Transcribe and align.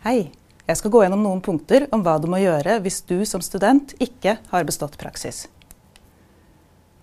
Hei. 0.00 0.30
Jeg 0.64 0.78
skal 0.80 0.92
gå 0.94 1.00
gjennom 1.02 1.20
noen 1.20 1.42
punkter 1.44 1.84
om 1.92 2.00
hva 2.00 2.14
du 2.16 2.24
må 2.32 2.38
gjøre 2.40 2.78
hvis 2.80 3.02
du 3.04 3.18
som 3.28 3.42
student 3.44 3.90
ikke 4.00 4.38
har 4.48 4.62
bestått 4.64 4.94
praksis. 4.96 5.42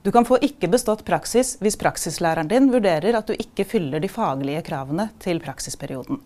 Du 0.01 0.09
kan 0.15 0.25
få 0.25 0.39
ikke 0.41 0.65
bestått 0.73 1.03
praksis 1.05 1.51
hvis 1.61 1.77
praksislæreren 1.77 2.49
din 2.49 2.71
vurderer 2.73 3.13
at 3.19 3.29
du 3.29 3.35
ikke 3.37 3.67
fyller 3.69 4.01
de 4.01 4.09
faglige 4.09 4.63
kravene 4.65 5.11
til 5.21 5.37
praksisperioden. 5.43 6.17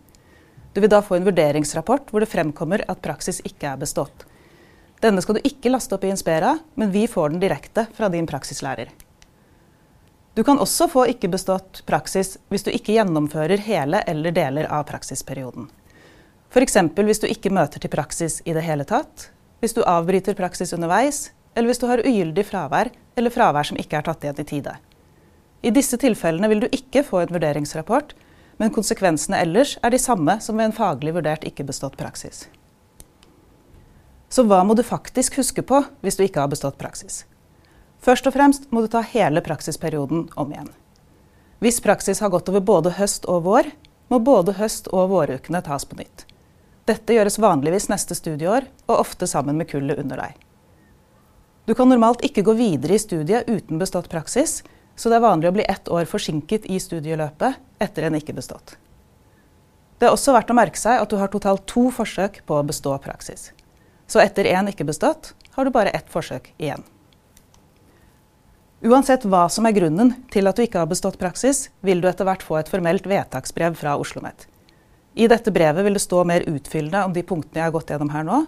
Du 0.72 0.80
vil 0.80 0.94
da 0.94 1.02
få 1.04 1.18
en 1.18 1.28
vurderingsrapport 1.28 2.08
hvor 2.08 2.24
det 2.24 2.32
fremkommer 2.32 2.86
at 2.88 3.04
praksis 3.04 3.44
ikke 3.44 3.74
er 3.74 3.84
bestått. 3.84 4.24
Denne 5.04 5.20
skal 5.20 5.42
du 5.42 5.44
ikke 5.44 5.76
laste 5.76 6.00
opp 6.00 6.08
i 6.08 6.14
Inspera, 6.14 6.54
men 6.80 6.96
vi 6.96 7.04
får 7.04 7.36
den 7.36 7.44
direkte 7.44 7.90
fra 8.00 8.08
din 8.16 8.32
praksislærer. 8.32 8.96
Du 10.40 10.46
kan 10.48 10.64
også 10.64 10.88
få 10.88 11.10
ikke 11.12 11.34
bestått 11.36 11.84
praksis 11.84 12.38
hvis 12.48 12.64
du 12.64 12.72
ikke 12.72 12.96
gjennomfører 12.96 13.68
hele 13.68 14.06
eller 14.08 14.40
deler 14.40 14.72
av 14.72 14.88
praksisperioden. 14.88 15.68
F.eks. 16.52 16.76
hvis 16.76 17.22
du 17.24 17.30
ikke 17.32 17.54
møter 17.54 17.80
til 17.80 17.92
praksis 17.92 18.42
i 18.44 18.52
det 18.52 18.66
hele 18.66 18.84
tatt, 18.84 19.30
hvis 19.64 19.72
du 19.72 19.86
avbryter 19.88 20.36
praksis 20.36 20.74
underveis, 20.76 21.30
eller 21.56 21.72
hvis 21.72 21.80
du 21.80 21.86
har 21.88 22.02
ugyldig 22.04 22.44
fravær 22.44 22.90
eller 23.16 23.32
fravær 23.32 23.70
som 23.70 23.78
ikke 23.80 24.00
er 24.00 24.04
tatt 24.08 24.26
igjen 24.26 24.42
i 24.42 24.48
tide. 24.50 24.74
I 25.64 25.72
disse 25.72 25.96
tilfellene 26.02 26.50
vil 26.52 26.64
du 26.64 26.68
ikke 26.76 27.06
få 27.08 27.22
en 27.22 27.32
vurderingsrapport, 27.32 28.12
men 28.60 28.74
konsekvensene 28.76 29.40
ellers 29.40 29.78
er 29.80 29.94
de 29.94 30.00
samme 30.02 30.36
som 30.44 30.58
ved 30.60 30.70
en 30.70 30.76
faglig 30.76 31.14
vurdert 31.16 31.46
ikke 31.48 31.64
bestått 31.68 31.96
praksis. 32.00 32.48
Så 34.32 34.44
hva 34.48 34.62
må 34.68 34.76
du 34.76 34.84
faktisk 34.84 35.40
huske 35.40 35.64
på 35.64 35.84
hvis 36.04 36.20
du 36.20 36.26
ikke 36.26 36.44
har 36.44 36.52
bestått 36.52 36.80
praksis? 36.82 37.24
Først 38.04 38.28
og 38.28 38.36
fremst 38.36 38.68
må 38.72 38.84
du 38.84 38.90
ta 38.92 39.04
hele 39.06 39.44
praksisperioden 39.46 40.28
om 40.36 40.52
igjen. 40.52 40.72
Hvis 41.64 41.80
praksis 41.84 42.20
har 42.20 42.32
gått 42.34 42.50
over 42.50 42.64
både 42.66 42.96
høst 42.98 43.28
og 43.30 43.44
vår, 43.48 43.72
må 44.12 44.20
både 44.20 44.58
høst- 44.58 44.90
og 44.92 45.12
vårukene 45.14 45.62
tas 45.64 45.86
på 45.88 46.00
nytt. 46.00 46.26
Dette 46.92 47.16
gjøres 47.16 47.40
vanligvis 47.40 47.88
neste 47.92 48.18
studieår, 48.18 48.66
og 48.90 49.00
ofte 49.06 49.30
sammen 49.30 49.56
med 49.56 49.70
kullet 49.72 50.02
under 50.02 50.20
deg. 50.26 50.36
Du 51.70 51.76
kan 51.78 51.88
normalt 51.88 52.24
ikke 52.26 52.44
gå 52.44 52.56
videre 52.58 52.98
i 52.98 53.00
studiet 53.00 53.48
uten 53.48 53.80
bestått 53.80 54.10
praksis, 54.12 54.60
så 55.00 55.08
det 55.08 55.22
er 55.22 55.24
vanlig 55.24 55.48
å 55.48 55.56
bli 55.56 55.68
ett 55.72 55.88
år 55.88 56.10
forsinket 56.10 56.68
i 56.68 56.82
studieløpet 56.84 57.62
etter 57.82 58.08
en 58.08 58.18
ikke 58.18 58.36
bestått. 58.36 58.76
Det 60.02 60.10
er 60.10 60.16
også 60.16 60.34
verdt 60.36 60.52
å 60.52 60.58
merke 60.58 60.82
seg 60.82 61.00
at 61.00 61.14
du 61.14 61.20
har 61.22 61.32
totalt 61.32 61.64
to 61.70 61.86
forsøk 61.94 62.42
på 62.50 62.58
å 62.58 62.66
bestå 62.68 62.98
praksis. 63.04 63.52
Så 64.10 64.20
etter 64.20 64.50
én 64.50 64.68
ikke 64.68 64.90
bestått, 64.90 65.36
har 65.56 65.64
du 65.64 65.72
bare 65.72 65.94
ett 65.96 66.10
forsøk 66.12 66.52
igjen. 66.58 66.84
Uansett 68.82 69.24
hva 69.30 69.46
som 69.54 69.68
er 69.70 69.78
grunnen 69.78 70.16
til 70.34 70.50
at 70.50 70.58
du 70.58 70.66
ikke 70.66 70.82
har 70.82 70.90
bestått 70.90 71.22
praksis, 71.22 71.70
vil 71.86 72.02
du 72.02 72.10
etter 72.10 72.28
hvert 72.28 72.44
få 72.44 72.58
et 72.60 72.72
formelt 72.72 73.06
vedtaksbrev 73.08 73.78
fra 73.78 73.94
Oslo 73.94 74.26
OsloMet. 74.26 74.51
I 75.14 75.28
dette 75.28 75.52
brevet 75.52 75.86
vil 75.86 75.98
det 75.98 76.04
stå 76.04 76.24
mer 76.24 76.46
utfyllende 76.48 77.04
om 77.06 77.14
de 77.14 77.24
punktene 77.28 77.60
jeg 77.60 77.68
har 77.68 77.76
gått 77.76 77.92
gjennom 77.92 78.12
her 78.14 78.24
nå. 78.28 78.46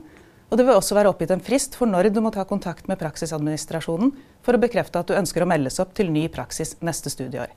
Og 0.50 0.60
det 0.60 0.68
vil 0.68 0.78
også 0.78 0.96
være 0.96 1.10
oppgitt 1.10 1.34
en 1.34 1.44
frist 1.44 1.76
for 1.76 1.90
når 1.90 2.12
du 2.14 2.20
må 2.24 2.32
ta 2.32 2.46
kontakt 2.48 2.88
med 2.88 3.00
praksisadministrasjonen 3.02 4.14
for 4.46 4.56
å 4.56 4.62
bekrefte 4.62 5.02
at 5.02 5.10
du 5.10 5.18
ønsker 5.18 5.44
å 5.44 5.50
meldes 5.50 5.80
opp 5.82 5.96
til 5.98 6.12
ny 6.14 6.28
praksis 6.32 6.76
neste 6.86 7.12
studieår. 7.12 7.50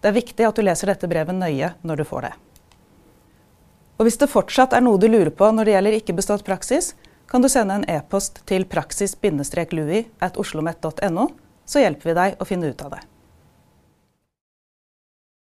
Det 0.00 0.10
er 0.10 0.18
viktig 0.18 0.44
at 0.46 0.58
du 0.58 0.62
leser 0.62 0.92
dette 0.92 1.08
brevet 1.10 1.34
nøye 1.34 1.72
når 1.82 2.02
du 2.02 2.04
får 2.06 2.28
det. 2.28 2.34
Og 3.96 4.04
Hvis 4.04 4.20
det 4.20 4.28
fortsatt 4.28 4.76
er 4.76 4.84
noe 4.84 5.00
du 5.00 5.08
lurer 5.08 5.32
på 5.32 5.48
når 5.50 5.64
det 5.64 5.74
gjelder 5.74 5.98
ikke 5.98 6.18
bestått 6.18 6.44
praksis, 6.44 6.92
kan 7.26 7.42
du 7.42 7.48
sende 7.50 7.80
en 7.80 7.88
e-post 7.90 8.42
til 8.46 8.68
praksis-lui 8.68 10.04
at 10.22 10.36
oslomet.no 10.38 11.30
så 11.66 11.82
hjelper 11.82 12.12
vi 12.12 12.18
deg 12.20 12.36
å 12.38 12.46
finne 12.46 12.68
ut 12.70 12.84
av 12.84 12.92
det. 12.94 13.00